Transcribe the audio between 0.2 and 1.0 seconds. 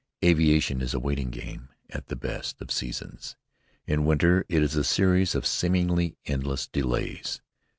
Aviation is a